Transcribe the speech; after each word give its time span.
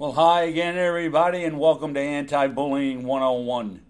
Well, 0.00 0.12
hi 0.12 0.44
again, 0.44 0.78
everybody, 0.78 1.44
and 1.44 1.60
welcome 1.60 1.92
to 1.92 2.00
Anti 2.00 2.46
Bullying 2.46 3.04
101. 3.04 3.82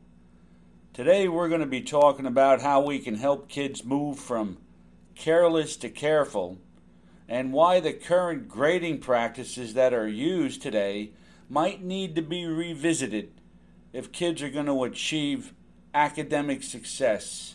Today, 0.92 1.28
we're 1.28 1.48
going 1.48 1.60
to 1.60 1.68
be 1.68 1.82
talking 1.82 2.26
about 2.26 2.62
how 2.62 2.80
we 2.80 2.98
can 2.98 3.14
help 3.14 3.48
kids 3.48 3.84
move 3.84 4.18
from 4.18 4.58
careless 5.14 5.76
to 5.76 5.88
careful 5.88 6.58
and 7.28 7.52
why 7.52 7.78
the 7.78 7.92
current 7.92 8.48
grading 8.48 8.98
practices 8.98 9.74
that 9.74 9.94
are 9.94 10.08
used 10.08 10.60
today 10.60 11.12
might 11.48 11.80
need 11.80 12.16
to 12.16 12.22
be 12.22 12.44
revisited 12.44 13.30
if 13.92 14.10
kids 14.10 14.42
are 14.42 14.50
going 14.50 14.66
to 14.66 14.82
achieve 14.82 15.54
academic 15.94 16.64
success. 16.64 17.54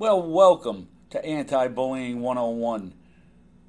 Well, 0.00 0.22
welcome 0.22 0.88
to 1.10 1.22
Anti 1.22 1.68
Bullying 1.68 2.22
101. 2.22 2.94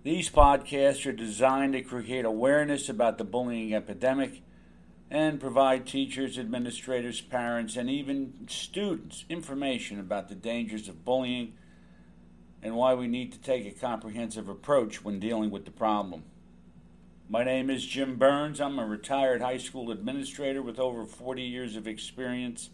These 0.04 0.30
podcasts 0.30 1.06
are 1.06 1.12
designed 1.12 1.74
to 1.74 1.82
create 1.82 2.24
awareness 2.24 2.88
about 2.88 3.18
the 3.18 3.26
bullying 3.26 3.76
epidemic 3.76 4.42
and 5.10 5.42
provide 5.42 5.86
teachers, 5.86 6.40
administrators, 6.40 7.20
parents, 7.20 7.76
and 7.76 7.90
even 7.90 8.48
students 8.48 9.26
information 9.28 10.00
about 10.00 10.30
the 10.30 10.36
dangers 10.36 10.88
of 10.88 11.04
bullying 11.04 11.52
and 12.64 12.78
why 12.78 12.94
we 12.94 13.08
need 13.08 13.34
to 13.34 13.40
take 13.42 13.66
a 13.66 13.78
comprehensive 13.78 14.48
approach 14.48 15.04
when 15.04 15.20
dealing 15.20 15.52
with 15.52 15.66
the 15.66 15.72
problem. 15.72 16.24
My 17.28 17.44
name 17.44 17.70
is 17.70 17.86
Jim 17.86 18.16
Burns. 18.16 18.62
I'm 18.62 18.80
a 18.80 18.86
retired 18.86 19.42
high 19.42 19.58
school 19.58 19.92
administrator 19.92 20.62
with 20.62 20.80
over 20.80 21.06
40 21.06 21.42
years 21.42 21.76
of 21.76 21.88
experience 21.88 22.70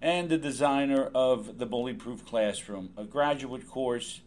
and 0.00 0.28
the 0.28 0.38
designer 0.38 1.10
of 1.14 1.58
the 1.58 1.66
Bully 1.66 1.94
Proof 1.94 2.24
Classroom, 2.26 2.90
a 2.96 3.04
graduate 3.04 3.68
course 3.68 4.20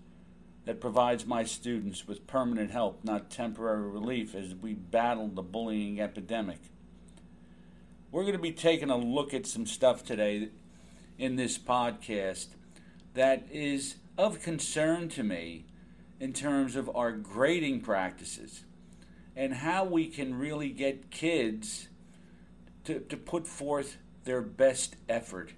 that 0.65 0.81
provides 0.81 1.25
my 1.25 1.43
students 1.43 2.07
with 2.07 2.27
permanent 2.27 2.71
help, 2.71 3.03
not 3.03 3.29
temporary 3.29 3.89
relief, 3.89 4.35
as 4.35 4.53
we 4.53 4.73
battle 4.73 5.29
the 5.29 5.41
bullying 5.41 6.01
epidemic. 6.01 6.59
We're 8.11 8.23
going 8.23 8.33
to 8.33 8.39
be 8.39 8.51
taking 8.51 8.89
a 8.89 8.97
look 8.97 9.33
at 9.33 9.45
some 9.45 9.65
stuff 9.65 10.03
today 10.03 10.49
in 11.17 11.35
this 11.35 11.57
podcast 11.57 12.47
that 13.13 13.47
is 13.51 13.95
of 14.17 14.41
concern 14.41 15.09
to 15.09 15.23
me 15.23 15.65
in 16.19 16.33
terms 16.33 16.75
of 16.75 16.93
our 16.95 17.11
grading 17.11 17.81
practices 17.81 18.63
and 19.35 19.53
how 19.53 19.85
we 19.85 20.07
can 20.07 20.37
really 20.37 20.69
get 20.69 21.11
kids 21.11 21.87
to, 22.83 22.99
to 23.01 23.15
put 23.15 23.47
forth 23.47 23.97
their 24.27 24.41
best 24.41 24.95
effort 25.09 25.53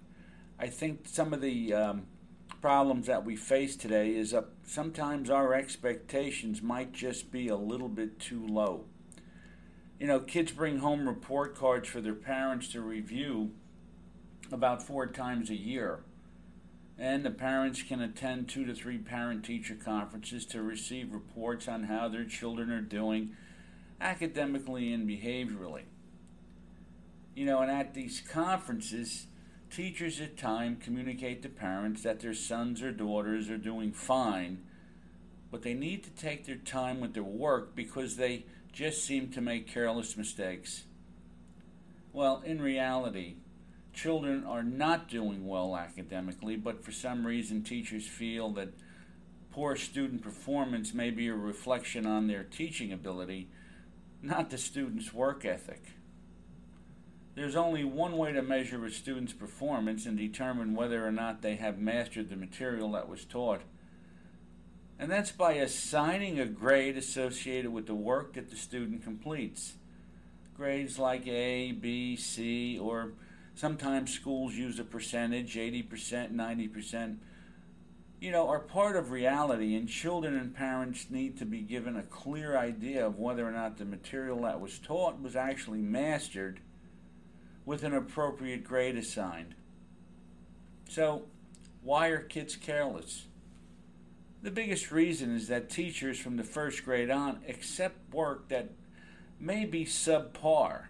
I 0.60 0.68
think 0.68 1.08
some 1.08 1.34
of 1.34 1.40
the 1.40 1.74
um, 1.74 2.08
problems 2.60 3.08
that 3.08 3.24
we 3.24 3.38
face 3.38 3.78
today 3.78 4.14
is 4.14 4.32
that 4.32 4.46
sometimes 4.66 5.30
our 5.30 5.54
expectations 5.54 6.62
might 6.62 6.92
just 6.92 7.32
be 7.32 7.48
a 7.48 7.56
little 7.56 7.88
bit 7.88 8.20
too 8.20 8.46
low. 8.46 8.84
You 10.00 10.08
know, 10.08 10.20
kids 10.20 10.52
bring 10.52 10.80
home 10.80 11.08
report 11.08 11.56
cards 11.56 11.88
for 11.88 12.02
their 12.02 12.14
parents 12.14 12.68
to 12.70 12.82
review 12.82 13.52
about 14.52 14.84
four 14.84 15.08
times 15.08 15.50
a 15.50 15.56
year. 15.56 16.02
And 16.98 17.24
the 17.24 17.32
parents 17.32 17.82
can 17.82 18.02
attend 18.02 18.50
two 18.50 18.66
to 18.66 18.74
three 18.74 18.98
parent 18.98 19.46
teacher 19.46 19.76
conferences 19.76 20.46
to 20.48 20.62
receive 20.62 21.14
reports 21.14 21.70
on 21.70 21.84
how 21.84 22.10
their 22.10 22.26
children 22.26 22.70
are 22.70 22.82
doing 22.82 23.30
academically 24.02 24.92
and 24.92 25.08
behaviorally. 25.08 25.84
You 27.40 27.46
know, 27.46 27.62
and 27.62 27.72
at 27.72 27.94
these 27.94 28.22
conferences, 28.22 29.28
Teachers 29.70 30.20
at 30.20 30.36
times 30.36 30.84
communicate 30.84 31.44
to 31.44 31.50
parents 31.50 32.02
that 32.02 32.20
their 32.20 32.34
sons 32.34 32.82
or 32.82 32.92
daughters 32.92 33.52
are 33.52 33.58
doing 33.58 33.92
fine, 33.92 34.64
but 35.52 35.62
they 35.62 35.76
need 35.76 36.04
to 36.04 36.10
take 36.10 36.46
their 36.46 36.56
time 36.56 37.00
with 37.00 37.14
their 37.14 37.24
work 37.24 37.76
because 37.76 38.16
they 38.16 38.46
just 38.74 39.06
seem 39.06 39.30
to 39.30 39.42
make 39.42 39.72
careless 39.72 40.18
mistakes. 40.18 40.86
Well, 42.14 42.42
in 42.44 42.60
reality, 42.62 43.36
children 43.94 44.44
are 44.44 44.64
not 44.64 45.08
doing 45.08 45.46
well 45.46 45.78
academically, 45.78 46.56
but 46.56 46.84
for 46.84 46.92
some 46.92 47.28
reason 47.28 47.64
teachers 47.64 48.08
feel 48.08 48.50
that 48.54 48.74
poor 49.52 49.76
student 49.76 50.24
performance 50.24 50.96
may 50.96 51.12
be 51.12 51.28
a 51.28 51.36
reflection 51.36 52.08
on 52.08 52.26
their 52.26 52.44
teaching 52.44 52.92
ability, 52.92 53.50
not 54.24 54.50
the 54.50 54.58
student's 54.58 55.14
work 55.14 55.46
ethic. 55.46 55.84
There's 57.36 57.56
only 57.56 57.84
one 57.84 58.18
way 58.18 58.34
to 58.34 58.42
measure 58.42 58.84
a 58.86 58.92
student's 58.92 59.34
performance 59.34 60.06
and 60.06 60.18
determine 60.18 60.76
whether 60.76 61.06
or 61.06 61.12
not 61.12 61.42
they 61.42 61.56
have 61.56 61.78
mastered 61.78 62.30
the 62.30 62.36
material 62.36 62.92
that 62.94 63.08
was 63.08 63.24
taught. 63.24 63.62
And 65.00 65.10
that's 65.10 65.32
by 65.32 65.54
assigning 65.54 66.40
a 66.40 66.46
grade 66.46 66.98
associated 66.98 67.72
with 67.72 67.88
the 67.88 67.96
work 67.96 68.34
that 68.34 68.50
the 68.50 68.58
student 68.58 69.04
completes. 69.04 69.76
Grades 70.58 71.00
like 71.00 71.26
A, 71.26 71.72
B, 71.72 72.18
C, 72.18 72.78
or 72.78 73.14
sometimes 73.56 74.14
schools 74.14 74.56
use 74.56 74.78
a 74.78 74.84
percentage 74.84 75.56
80%, 75.56 76.34
90%. 76.34 77.18
You 78.20 78.32
know, 78.32 78.50
are 78.50 78.60
part 78.60 78.98
of 78.98 79.12
reality, 79.12 79.74
and 79.76 79.88
children 79.88 80.36
and 80.36 80.54
parents 80.54 81.08
need 81.10 81.38
to 81.38 81.46
be 81.46 81.62
given 81.62 81.96
a 81.96 82.04
clear 82.04 82.58
idea 82.58 83.06
of 83.06 83.18
whether 83.18 83.48
or 83.48 83.52
not 83.52 83.78
the 83.78 83.86
material 83.86 84.42
that 84.42 84.60
was 84.60 84.80
taught 84.80 85.22
was 85.22 85.38
actually 85.38 85.80
mastered 85.80 86.60
with 87.66 87.84
an 87.84 87.94
appropriate 87.94 88.64
grade 88.64 88.98
assigned. 88.98 89.56
So, 90.90 91.24
why 91.84 92.08
are 92.08 92.22
kids 92.22 92.56
careless? 92.56 93.26
The 94.42 94.52
biggest 94.52 94.92
reason 94.92 95.36
is 95.36 95.48
that 95.50 95.70
teachers 95.70 96.20
from 96.20 96.38
the 96.38 96.44
first 96.44 96.86
grade 96.86 97.10
on 97.10 97.42
accept 97.48 98.14
work 98.14 98.50
that 98.50 98.70
may 99.40 99.66
be 99.66 99.86
subpar 99.86 100.86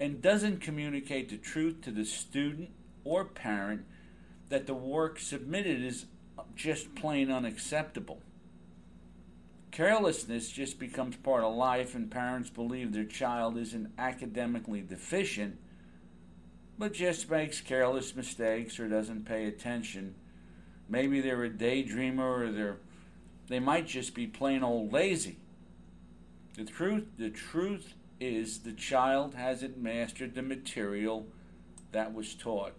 and 0.00 0.20
doesn't 0.20 0.60
communicate 0.60 1.28
the 1.28 1.36
truth 1.36 1.80
to 1.82 1.90
the 1.90 2.04
student 2.04 2.70
or 3.04 3.24
parent 3.24 3.84
that 4.48 4.66
the 4.66 4.74
work 4.74 5.18
submitted 5.18 5.82
is 5.82 6.06
just 6.56 6.94
plain 6.94 7.30
unacceptable. 7.30 8.20
Carelessness 9.72 10.50
just 10.50 10.78
becomes 10.78 11.16
part 11.16 11.42
of 11.42 11.54
life, 11.54 11.94
and 11.94 12.10
parents 12.10 12.50
believe 12.50 12.92
their 12.92 13.04
child 13.04 13.56
isn't 13.56 13.90
academically 13.96 14.82
deficient, 14.82 15.58
but 16.78 16.92
just 16.92 17.30
makes 17.30 17.62
careless 17.62 18.14
mistakes 18.14 18.78
or 18.78 18.86
doesn't 18.86 19.24
pay 19.24 19.46
attention. 19.46 20.14
Maybe 20.90 21.22
they're 21.22 21.44
a 21.44 21.50
daydreamer 21.50 22.48
or 22.48 22.52
they're 22.52 22.76
they 23.48 23.60
might 23.60 23.86
just 23.86 24.14
be 24.14 24.26
plain 24.26 24.62
old 24.62 24.92
lazy. 24.92 25.38
The 26.54 26.64
truth 26.64 27.06
the 27.16 27.30
truth 27.30 27.94
is 28.20 28.58
the 28.60 28.72
child 28.72 29.34
hasn't 29.34 29.78
mastered 29.78 30.34
the 30.34 30.42
material 30.42 31.26
that 31.92 32.12
was 32.12 32.34
taught. 32.34 32.74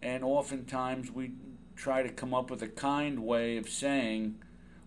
And 0.00 0.22
oftentimes 0.22 1.10
we 1.10 1.32
try 1.74 2.02
to 2.02 2.08
come 2.08 2.32
up 2.32 2.50
with 2.50 2.62
a 2.62 2.68
kind 2.68 3.20
way 3.20 3.56
of 3.56 3.68
saying 3.68 4.36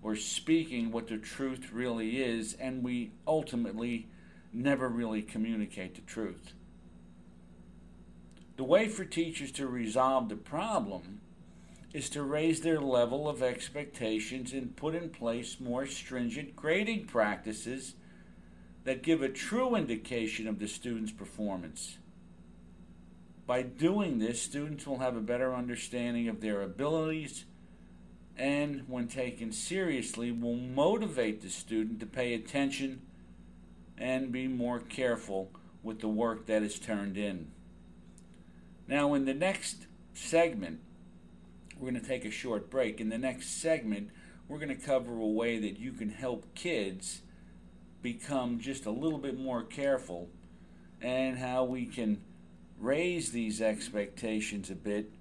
or 0.07 0.15
speaking 0.15 0.89
what 0.89 1.07
the 1.07 1.17
truth 1.17 1.73
really 1.73 2.23
is, 2.23 2.53
and 2.53 2.81
we 2.81 3.11
ultimately 3.27 4.07
never 4.53 4.87
really 4.87 5.21
communicate 5.21 5.95
the 5.95 6.01
truth. 6.01 6.53
The 8.55 8.63
way 8.63 8.87
for 8.87 9.03
teachers 9.03 9.51
to 9.51 9.67
resolve 9.67 10.29
the 10.29 10.37
problem 10.37 11.19
is 11.93 12.09
to 12.11 12.23
raise 12.23 12.61
their 12.61 12.79
level 12.79 13.27
of 13.27 13.43
expectations 13.43 14.53
and 14.53 14.77
put 14.77 14.95
in 14.95 15.09
place 15.09 15.59
more 15.59 15.85
stringent 15.85 16.55
grading 16.55 17.07
practices 17.07 17.95
that 18.85 19.03
give 19.03 19.21
a 19.21 19.27
true 19.27 19.75
indication 19.75 20.47
of 20.47 20.59
the 20.59 20.69
student's 20.69 21.11
performance. 21.11 21.97
By 23.45 23.61
doing 23.61 24.19
this, 24.19 24.41
students 24.41 24.87
will 24.87 24.99
have 24.99 25.17
a 25.17 25.21
better 25.21 25.53
understanding 25.53 26.29
of 26.29 26.39
their 26.39 26.61
abilities 26.61 27.43
and, 28.37 28.83
when 28.87 29.07
taken 29.07 29.51
seriously, 29.51 30.31
will 30.31 30.55
motivate 30.55 31.41
the 31.41 31.49
student 31.49 31.99
to 31.99 32.05
pay 32.05 32.33
attention 32.33 33.01
and 33.97 34.31
be 34.31 34.47
more 34.47 34.79
careful 34.79 35.51
with 35.81 36.01
the 36.01 36.07
work 36.07 36.45
that 36.45 36.61
is 36.61 36.77
turned 36.77 37.17
in. 37.17 37.51
Now, 38.87 39.13
in 39.15 39.25
the 39.25 39.33
next 39.33 39.87
segment, 40.13 40.79
we're 41.77 41.91
going 41.91 42.01
to 42.01 42.07
take 42.07 42.25
a 42.25 42.31
short 42.31 42.69
break. 42.69 43.01
In 43.01 43.09
the 43.09 43.17
next 43.17 43.61
segment, 43.61 44.09
we're 44.47 44.59
going 44.59 44.69
to 44.69 44.75
cover 44.75 45.13
a 45.13 45.27
way 45.27 45.59
that 45.59 45.79
you 45.79 45.91
can 45.91 46.09
help 46.09 46.53
kids 46.55 47.21
become 48.01 48.59
just 48.59 48.85
a 48.85 48.91
little 48.91 49.17
bit 49.17 49.37
more 49.37 49.63
careful 49.63 50.29
and 51.01 51.37
how 51.37 51.63
we 51.63 51.85
can 51.85 52.21
raise 52.79 53.31
these 53.31 53.61
expectations 53.61 54.69
a 54.69 54.75
bit 54.75 55.11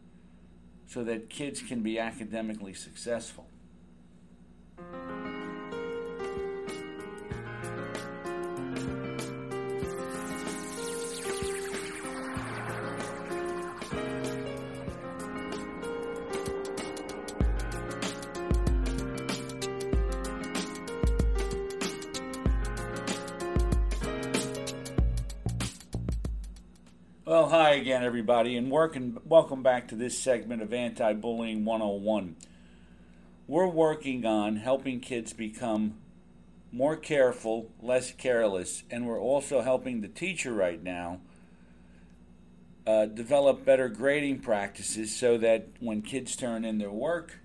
so 0.86 1.04
that 1.04 1.28
kids 1.28 1.62
can 1.62 1.82
be 1.82 1.98
academically 1.98 2.74
successful. 2.74 3.46
Well, 27.28 27.48
hi 27.48 27.70
again, 27.70 28.04
everybody, 28.04 28.56
and 28.56 28.70
working, 28.70 29.18
welcome 29.24 29.60
back 29.60 29.88
to 29.88 29.96
this 29.96 30.16
segment 30.16 30.62
of 30.62 30.72
Anti 30.72 31.12
Bullying 31.14 31.64
101. 31.64 32.36
We're 33.48 33.66
working 33.66 34.24
on 34.24 34.54
helping 34.54 35.00
kids 35.00 35.32
become 35.32 35.94
more 36.70 36.94
careful, 36.94 37.72
less 37.82 38.12
careless, 38.12 38.84
and 38.92 39.08
we're 39.08 39.20
also 39.20 39.62
helping 39.62 40.02
the 40.02 40.08
teacher 40.08 40.52
right 40.52 40.80
now 40.80 41.18
uh, 42.86 43.06
develop 43.06 43.64
better 43.64 43.88
grading 43.88 44.38
practices 44.38 45.12
so 45.12 45.36
that 45.36 45.66
when 45.80 46.02
kids 46.02 46.36
turn 46.36 46.64
in 46.64 46.78
their 46.78 46.92
work, 46.92 47.40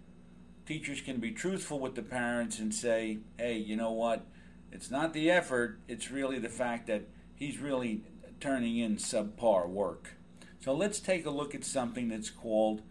teachers 0.68 1.02
can 1.02 1.20
be 1.20 1.32
truthful 1.32 1.80
with 1.80 1.96
the 1.96 2.04
parents 2.04 2.60
and 2.60 2.72
say, 2.72 3.18
hey, 3.40 3.58
you 3.58 3.76
know 3.76 3.94
what? 3.94 4.28
It's 4.72 4.92
not 4.92 5.14
the 5.14 5.32
effort, 5.32 5.80
it's 5.88 6.12
really 6.12 6.38
the 6.38 6.50
fact 6.50 6.86
that 6.86 7.08
he's 7.34 7.58
really 7.58 8.04
turning 8.42 8.78
in 8.78 8.98
subpar 8.98 9.70
work. 9.70 10.16
So 10.60 10.74
let's 10.74 11.00
take 11.00 11.26
a 11.26 11.30
look 11.30 11.56
at 11.56 11.64
something 11.64 12.10
that's 12.10 12.30
called 12.30 12.82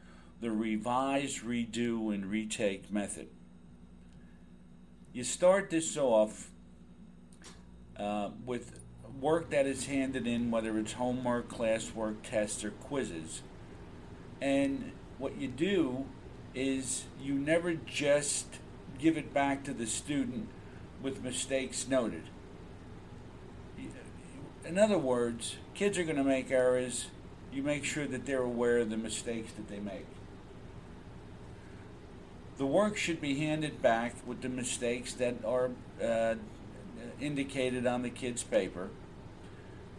the 0.40 0.50
revise, 0.50 1.40
redo, 1.40 2.14
and 2.14 2.26
retake 2.26 2.90
method. 2.90 3.28
You 5.12 5.24
start 5.24 5.70
this 5.70 5.96
off 5.96 6.50
uh, 7.98 8.30
with 8.46 8.80
work 9.20 9.50
that 9.50 9.66
is 9.66 9.86
handed 9.86 10.26
in, 10.26 10.50
whether 10.50 10.78
it's 10.78 10.94
homework, 10.94 11.48
classwork, 11.48 12.16
tests, 12.22 12.64
or 12.64 12.70
quizzes. 12.70 13.42
And 14.40 14.92
what 15.18 15.36
you 15.36 15.48
do 15.48 16.06
is 16.54 17.04
you 17.20 17.34
never 17.34 17.74
just 17.74 18.58
give 18.98 19.18
it 19.18 19.34
back 19.34 19.64
to 19.64 19.74
the 19.74 19.86
student 19.86 20.48
with 21.02 21.22
mistakes 21.22 21.86
noted 21.88 22.24
in 24.70 24.78
other 24.78 24.98
words, 24.98 25.56
kids 25.74 25.98
are 25.98 26.04
going 26.04 26.14
to 26.16 26.22
make 26.22 26.52
errors. 26.52 27.08
You 27.52 27.60
make 27.64 27.84
sure 27.84 28.06
that 28.06 28.24
they're 28.24 28.42
aware 28.42 28.78
of 28.78 28.88
the 28.88 28.96
mistakes 28.96 29.50
that 29.54 29.68
they 29.68 29.80
make. 29.80 30.06
The 32.56 32.66
work 32.66 32.96
should 32.96 33.20
be 33.20 33.34
handed 33.34 33.82
back 33.82 34.14
with 34.24 34.42
the 34.42 34.48
mistakes 34.48 35.12
that 35.14 35.44
are 35.44 35.70
uh, 36.00 36.36
indicated 37.20 37.84
on 37.84 38.02
the 38.02 38.10
kid's 38.10 38.44
paper. 38.44 38.90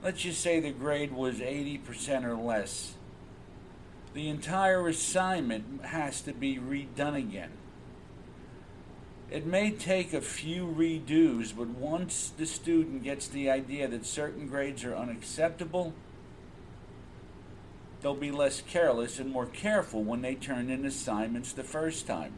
Let's 0.02 0.22
just 0.22 0.40
say 0.40 0.62
the 0.62 0.72
grade 0.72 1.12
was 1.12 1.40
80% 1.40 2.24
or 2.24 2.36
less. 2.36 2.94
The 4.14 4.30
entire 4.30 4.88
assignment 4.88 5.84
has 5.84 6.22
to 6.22 6.32
be 6.32 6.58
redone 6.58 7.18
again. 7.18 7.52
It 9.32 9.46
may 9.46 9.72
take 9.72 10.14
a 10.14 10.20
few 10.20 10.68
redos, 10.68 11.56
but 11.56 11.70
once 11.70 12.34
the 12.36 12.46
student 12.46 13.02
gets 13.02 13.30
the 13.30 13.50
idea 13.50 13.88
that 13.88 14.06
certain 14.06 14.46
grades 14.46 14.84
are 14.84 14.94
unacceptable, 14.94 15.94
they'll 18.02 18.14
be 18.14 18.32
less 18.32 18.60
careless 18.60 19.20
and 19.20 19.32
more 19.32 19.46
careful 19.46 20.04
when 20.04 20.22
they 20.22 20.36
turn 20.36 20.70
in 20.70 20.84
assignments 20.84 21.54
the 21.54 21.64
first 21.64 22.06
time. 22.06 22.34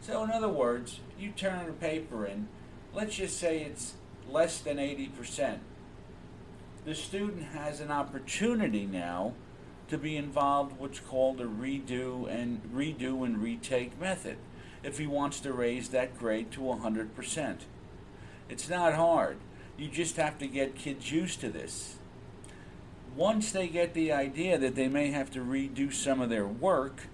So, 0.00 0.24
in 0.24 0.32
other 0.32 0.48
words, 0.48 0.98
you 1.20 1.30
turn 1.30 1.68
a 1.68 1.72
paper 1.72 2.26
in, 2.26 2.48
let's 2.92 3.14
just 3.14 3.38
say 3.38 3.60
it's 3.60 3.94
less 4.28 4.58
than 4.58 4.78
80%. 4.78 5.58
The 6.84 6.96
student 6.96 7.44
has 7.52 7.78
an 7.78 7.92
opportunity 7.92 8.86
now 8.86 9.34
to 9.86 9.96
be 9.96 10.16
involved 10.16 10.80
what's 10.80 10.98
called 10.98 11.40
a 11.40 11.44
redo 11.44 12.28
and 12.28 12.60
redo 12.74 13.24
and 13.24 13.40
retake 13.40 14.00
method 14.00 14.38
if 14.82 14.98
he 14.98 15.06
wants 15.06 15.40
to 15.40 15.52
raise 15.52 15.88
that 15.90 16.18
grade 16.18 16.50
to 16.52 16.60
100%. 16.60 17.56
It's 18.48 18.68
not 18.68 18.94
hard. 18.94 19.38
You 19.76 19.88
just 19.88 20.16
have 20.16 20.38
to 20.38 20.46
get 20.46 20.74
kids 20.74 21.12
used 21.12 21.40
to 21.40 21.48
this. 21.48 21.96
Once 23.14 23.52
they 23.52 23.68
get 23.68 23.94
the 23.94 24.12
idea 24.12 24.58
that 24.58 24.74
they 24.74 24.88
may 24.88 25.10
have 25.10 25.30
to 25.32 25.40
redo 25.40 25.92
some 25.92 26.20
of 26.20 26.30
their 26.30 26.46
work, 26.46 27.08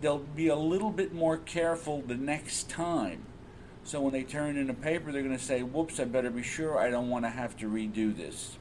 they'll 0.00 0.18
be 0.18 0.48
a 0.48 0.56
little 0.56 0.90
bit 0.90 1.12
more 1.12 1.36
careful 1.36 2.02
the 2.02 2.14
next 2.14 2.68
time. 2.68 3.24
So 3.84 4.00
when 4.00 4.12
they 4.12 4.22
turn 4.22 4.56
in 4.56 4.68
a 4.68 4.74
paper, 4.74 5.10
they're 5.10 5.22
going 5.22 5.36
to 5.36 5.42
say, 5.42 5.62
whoops, 5.62 5.98
I 5.98 6.04
better 6.04 6.30
be 6.30 6.42
sure 6.42 6.78
I 6.78 6.90
don't 6.90 7.08
want 7.08 7.24
to 7.24 7.30
have 7.30 7.56
to 7.58 7.66
redo 7.66 8.14
this. 8.14 8.58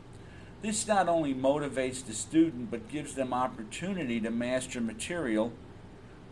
This 0.62 0.88
not 0.88 1.08
only 1.08 1.36
motivates 1.36 2.06
the 2.06 2.14
student, 2.14 2.72
but 2.72 2.90
gives 2.90 3.14
them 3.14 3.34
opportunity 3.34 4.20
to 4.22 4.32
master 4.32 4.82
material 4.82 5.52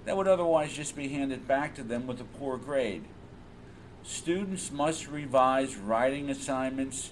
that 0.05 0.15
would 0.15 0.27
otherwise 0.27 0.73
just 0.73 0.95
be 0.95 1.09
handed 1.09 1.47
back 1.47 1.75
to 1.75 1.83
them 1.83 2.07
with 2.07 2.21
a 2.21 2.25
poor 2.25 2.57
grade. 2.57 3.03
Students 4.03 4.71
must 4.71 5.07
revise 5.07 5.75
writing 5.75 6.29
assignments, 6.29 7.11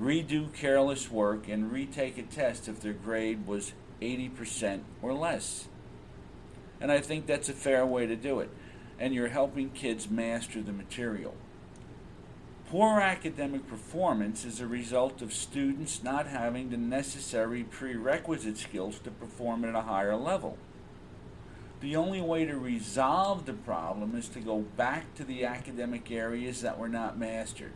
redo 0.00 0.52
careless 0.52 1.10
work, 1.10 1.46
and 1.46 1.70
retake 1.70 2.16
a 2.16 2.22
test 2.22 2.68
if 2.68 2.80
their 2.80 2.94
grade 2.94 3.46
was 3.46 3.74
80% 4.00 4.80
or 5.02 5.12
less. 5.12 5.68
And 6.80 6.90
I 6.90 7.00
think 7.00 7.26
that's 7.26 7.50
a 7.50 7.54
fair 7.54 7.84
way 7.84 8.06
to 8.06 8.16
do 8.16 8.40
it. 8.40 8.50
And 8.98 9.14
you're 9.14 9.28
helping 9.28 9.70
kids 9.70 10.10
master 10.10 10.62
the 10.62 10.72
material. 10.72 11.34
Poor 12.70 13.00
academic 13.00 13.68
performance 13.68 14.46
is 14.46 14.58
a 14.58 14.66
result 14.66 15.20
of 15.20 15.34
students 15.34 16.02
not 16.02 16.26
having 16.26 16.70
the 16.70 16.78
necessary 16.78 17.64
prerequisite 17.64 18.56
skills 18.56 18.98
to 19.00 19.10
perform 19.10 19.66
at 19.66 19.74
a 19.74 19.82
higher 19.82 20.16
level. 20.16 20.56
The 21.82 21.96
only 21.96 22.20
way 22.20 22.44
to 22.44 22.56
resolve 22.56 23.44
the 23.44 23.52
problem 23.52 24.14
is 24.16 24.28
to 24.28 24.40
go 24.40 24.60
back 24.60 25.14
to 25.16 25.24
the 25.24 25.44
academic 25.44 26.12
areas 26.12 26.60
that 26.60 26.78
were 26.78 26.88
not 26.88 27.18
mastered 27.18 27.72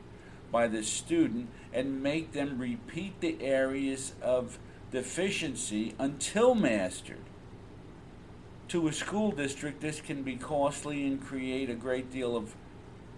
by 0.53 0.69
the 0.69 0.85
student 0.85 1.49
and 1.73 2.05
make 2.05 2.31
them 2.31 2.57
repeat 2.57 3.21
the 3.21 3.37
areas 3.43 4.15
of 4.23 4.61
deficiency 4.93 5.97
until 5.99 6.55
mastered. 6.55 7.25
To 8.69 8.87
a 8.87 8.93
school 8.93 9.33
district, 9.33 9.81
this 9.81 10.01
can 10.01 10.23
be 10.23 10.37
costly 10.37 11.05
and 11.05 11.21
create 11.21 11.69
a 11.69 11.75
great 11.75 12.13
deal 12.13 12.37
of 12.37 12.55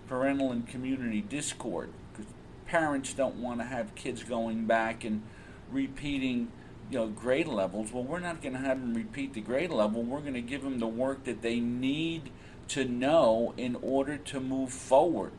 parental 0.09 0.53
and 0.53 0.67
community 0.67 1.21
discord 1.21 1.91
because 2.13 2.33
parents 2.67 3.13
don't 3.13 3.37
want 3.37 3.61
to 3.61 3.67
have 3.67 3.95
kids 3.95 4.23
going 4.23 4.65
back 4.65 5.05
and 5.05 5.23
repeating 5.71 6.51
you 6.91 6.99
know 6.99 7.07
grade 7.07 7.49
levels 7.49 7.93
well 7.93 8.03
we're 8.03 8.19
not 8.19 8.43
going 8.43 8.55
to 8.55 8.61
have 8.61 8.81
them 8.81 8.95
repeat 8.95 9.35
the 9.35 9.41
grade 9.41 9.71
level. 9.71 10.03
We're 10.03 10.21
going 10.21 10.35
to 10.35 10.41
give 10.41 10.63
them 10.63 10.79
the 10.79 10.87
work 10.87 11.25
that 11.25 11.43
they 11.43 11.61
need 11.61 12.31
to 12.69 12.85
know 12.85 13.55
in 13.57 13.77
order 13.77 14.17
to 14.17 14.41
move 14.41 14.71
forward. 14.71 15.33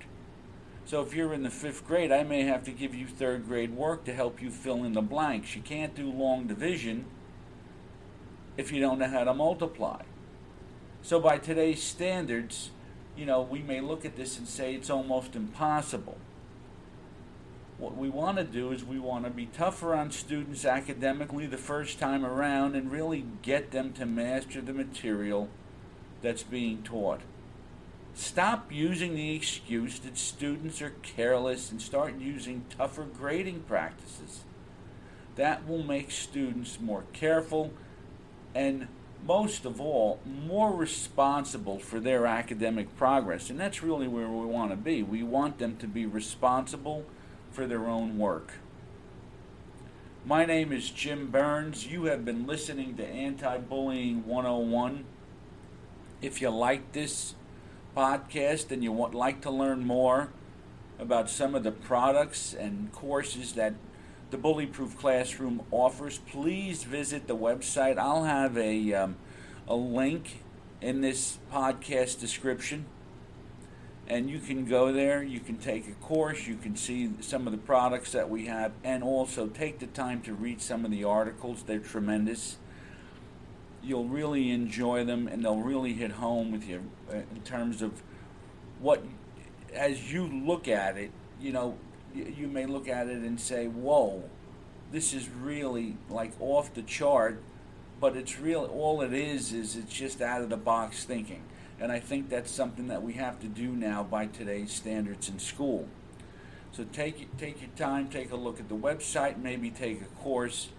So 0.85 1.01
if 1.01 1.13
you're 1.13 1.33
in 1.33 1.43
the 1.43 1.51
fifth 1.51 1.85
grade 1.85 2.11
i 2.11 2.23
may 2.23 2.43
have 2.43 2.63
to 2.65 2.71
give 2.71 2.95
you 2.95 3.07
third 3.07 3.47
grade 3.47 3.75
work 3.75 4.03
to 4.05 4.13
help 4.13 4.41
you 4.41 4.49
fill 4.49 4.83
in 4.83 4.93
the 4.93 5.01
blanks. 5.01 5.55
You 5.55 5.61
can't 5.61 5.95
do 5.95 6.09
long 6.09 6.47
division 6.47 7.05
if 8.57 8.71
you 8.71 8.81
don't 8.81 8.99
know 8.99 9.07
how 9.07 9.23
to 9.23 9.33
multiply. 9.33 10.01
So 11.01 11.19
by 11.19 11.37
today's 11.37 11.81
standards 11.81 12.71
you 13.15 13.25
know 13.25 13.41
we 13.41 13.61
may 13.61 13.81
look 13.81 14.05
at 14.05 14.15
this 14.15 14.37
and 14.37 14.47
say 14.47 14.73
it's 14.73 14.89
almost 14.89 15.35
impossible 15.35 16.17
what 17.79 17.95
we 17.95 18.09
want 18.09 18.37
to 18.37 18.43
do 18.43 18.71
is 18.71 18.83
we 18.83 18.99
want 18.99 19.23
to 19.23 19.29
be 19.31 19.45
tougher 19.45 19.95
on 19.95 20.11
students 20.11 20.65
academically 20.65 21.47
the 21.47 21.57
first 21.57 21.97
time 21.97 22.25
around 22.25 22.75
and 22.75 22.91
really 22.91 23.25
get 23.41 23.71
them 23.71 23.93
to 23.93 24.05
master 24.05 24.59
the 24.61 24.73
material 24.73 25.47
that's 26.21 26.43
being 26.43 26.83
taught. 26.83 27.21
Stop 28.13 28.69
using 28.69 29.15
the 29.15 29.33
excuse 29.33 29.99
that 29.99 30.17
students 30.17 30.81
are 30.81 30.93
careless 31.01 31.71
and 31.71 31.81
start 31.81 32.19
using 32.19 32.65
tougher 32.69 33.05
grading 33.05 33.61
practices. 33.61 34.41
That 35.37 35.65
will 35.65 35.83
make 35.83 36.11
students 36.11 36.81
more 36.81 37.05
careful 37.13 37.71
and, 38.53 38.89
most 39.25 39.63
of 39.63 39.79
all, 39.79 40.19
more 40.25 40.75
responsible 40.75 41.79
for 41.79 42.01
their 42.01 42.25
academic 42.25 42.97
progress. 42.97 43.49
And 43.49 43.57
that's 43.57 43.81
really 43.81 44.07
where 44.09 44.27
we 44.27 44.45
want 44.45 44.71
to 44.71 44.75
be. 44.75 45.01
We 45.01 45.23
want 45.23 45.59
them 45.59 45.77
to 45.77 45.87
be 45.87 46.05
responsible 46.05 47.05
for 47.51 47.65
their 47.67 47.87
own 47.87 48.17
work. 48.17 48.53
My 50.25 50.45
name 50.45 50.71
is 50.71 50.89
Jim 50.89 51.31
Burns. 51.31 51.87
You 51.87 52.05
have 52.05 52.25
been 52.25 52.45
listening 52.45 52.95
to 52.97 53.05
Anti 53.05 53.57
Bullying 53.57 54.25
101. 54.25 55.05
If 56.21 56.41
you 56.41 56.49
like 56.49 56.91
this 56.91 57.35
podcast 57.95 58.71
and 58.71 58.83
you 58.83 58.91
would 58.91 59.15
like 59.15 59.41
to 59.41 59.49
learn 59.49 59.85
more 59.85 60.29
about 60.99 61.29
some 61.29 61.55
of 61.55 61.63
the 61.63 61.71
products 61.71 62.53
and 62.53 62.91
courses 62.91 63.53
that 63.53 63.73
the 64.29 64.37
Bullyproof 64.37 64.97
Classroom 64.97 65.61
offers, 65.71 66.19
please 66.19 66.83
visit 66.83 67.27
the 67.27 67.35
website. 67.35 67.97
I'll 67.97 68.25
have 68.25 68.57
a, 68.57 68.93
um, 68.93 69.15
a 69.67 69.75
link 69.75 70.43
in 70.81 71.01
this 71.01 71.39
podcast 71.51 72.19
description. 72.19 72.85
And 74.09 74.27
you 74.27 74.39
can 74.39 74.65
go 74.65 74.91
there, 74.91 75.21
you 75.21 75.39
can 75.39 75.57
take 75.57 75.87
a 75.87 75.91
course, 76.03 76.47
you 76.47 76.55
can 76.55 76.75
see 76.75 77.11
some 77.21 77.45
of 77.45 77.51
the 77.51 77.59
products 77.59 78.11
that 78.13 78.27
we 78.27 78.47
have, 78.47 78.71
and 78.83 79.03
also 79.03 79.47
take 79.47 79.77
the 79.77 79.85
time 79.85 80.21
to 80.21 80.33
read 80.33 80.61
some 80.61 80.83
of 80.83 80.89
the 80.89 81.03
articles. 81.03 81.61
They're 81.61 81.77
tremendous. 81.77 82.57
You'll 83.83 84.07
really 84.07 84.49
enjoy 84.49 85.05
them, 85.05 85.27
and 85.27 85.45
they'll 85.45 85.61
really 85.61 85.93
hit 85.93 86.13
home 86.13 86.51
with 86.51 86.67
you 86.67 86.89
uh, 87.11 87.17
in 87.17 87.41
terms 87.45 87.83
of 87.83 88.01
what, 88.79 89.03
as 89.75 90.11
you 90.11 90.25
look 90.25 90.67
at 90.67 90.97
it, 90.97 91.11
you 91.39 91.51
know, 91.51 91.77
you 92.15 92.47
may 92.47 92.65
look 92.65 92.87
at 92.87 93.07
it 93.07 93.17
and 93.17 93.39
say, 93.39 93.67
whoa, 93.67 94.23
this 94.91 95.13
is 95.13 95.29
really 95.29 95.95
like 96.09 96.31
off 96.39 96.73
the 96.73 96.81
chart, 96.81 97.41
but 97.99 98.17
it's 98.17 98.39
real. 98.39 98.65
All 98.65 99.01
it 99.01 99.13
is 99.13 99.53
is 99.53 99.75
it's 99.75 99.93
just 99.93 100.19
out 100.19 100.41
of 100.41 100.49
the 100.49 100.57
box 100.57 101.05
thinking, 101.05 101.43
and 101.79 101.91
I 101.91 101.99
think 101.99 102.29
that's 102.29 102.51
something 102.51 102.87
that 102.87 103.03
we 103.03 103.13
have 103.13 103.39
to 103.39 103.47
do 103.47 103.69
now 103.69 104.03
by 104.03 104.25
today's 104.25 104.71
standards 104.71 105.29
in 105.29 105.39
school. 105.39 105.87
So 106.71 106.83
take 106.83 107.35
take 107.37 107.61
your 107.61 107.71
time, 107.75 108.09
take 108.09 108.31
a 108.31 108.35
look 108.35 108.59
at 108.59 108.69
the 108.69 108.75
website, 108.75 109.37
maybe 109.37 109.71
take 109.71 110.01
a 110.01 110.21
course, 110.21 110.69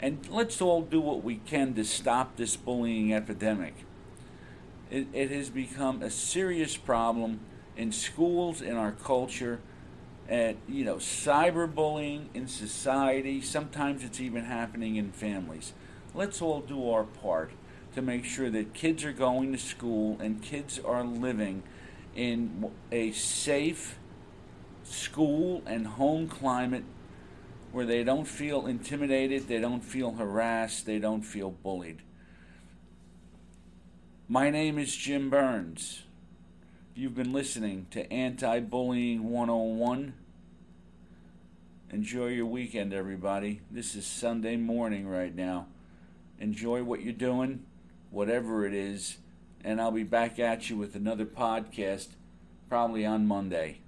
and 0.00 0.28
let's 0.28 0.60
all 0.60 0.82
do 0.82 1.00
what 1.00 1.22
we 1.22 1.36
can 1.36 1.74
to 1.74 1.84
stop 1.84 2.36
this 2.36 2.56
bullying 2.56 3.14
epidemic. 3.14 3.74
It, 4.90 5.06
it 5.12 5.30
has 5.30 5.48
become 5.48 6.02
a 6.02 6.10
serious 6.10 6.76
problem 6.76 7.40
in 7.76 7.92
schools, 7.92 8.60
in 8.60 8.76
our 8.76 8.92
culture 8.92 9.60
at 10.28 10.56
you 10.68 10.84
know 10.84 10.96
cyberbullying 10.96 12.26
in 12.34 12.48
society. 12.48 13.40
Sometimes 13.40 14.04
it's 14.04 14.20
even 14.20 14.44
happening 14.44 14.96
in 14.96 15.12
families. 15.12 15.72
Let's 16.14 16.42
all 16.42 16.60
do 16.60 16.90
our 16.90 17.04
part 17.04 17.52
to 17.94 18.02
make 18.02 18.24
sure 18.24 18.50
that 18.50 18.74
kids 18.74 19.04
are 19.04 19.12
going 19.12 19.52
to 19.52 19.58
school 19.58 20.16
and 20.20 20.42
kids 20.42 20.78
are 20.78 21.04
living 21.04 21.62
in 22.14 22.70
a 22.90 23.12
safe 23.12 23.98
school 24.84 25.62
and 25.66 25.86
home 25.86 26.28
climate 26.28 26.84
where 27.72 27.86
they 27.86 28.04
don't 28.04 28.26
feel 28.26 28.66
intimidated, 28.66 29.48
they 29.48 29.58
don't 29.58 29.82
feel 29.82 30.12
harassed, 30.12 30.84
they 30.84 30.98
don't 30.98 31.22
feel 31.22 31.50
bullied. 31.50 32.02
My 34.28 34.50
name 34.50 34.78
is 34.78 34.94
Jim 34.94 35.30
Burns. 35.30 36.02
You've 36.94 37.14
been 37.14 37.32
listening 37.32 37.86
to 37.90 38.10
Anti 38.12 38.60
Bullying 38.60 39.30
101. 39.30 40.14
Enjoy 41.90 42.28
your 42.28 42.46
weekend, 42.46 42.92
everybody. 42.92 43.60
This 43.70 43.94
is 43.94 44.06
Sunday 44.06 44.56
morning 44.56 45.06
right 45.06 45.34
now. 45.34 45.66
Enjoy 46.38 46.82
what 46.82 47.02
you're 47.02 47.12
doing, 47.12 47.64
whatever 48.12 48.64
it 48.66 48.74
is, 48.74 49.16
and 49.64 49.80
I'll 49.80 49.90
be 49.90 50.04
back 50.04 50.38
at 50.38 50.70
you 50.70 50.76
with 50.76 50.94
another 50.94 51.26
podcast 51.26 52.08
probably 52.68 53.04
on 53.04 53.26
Monday. 53.26 53.81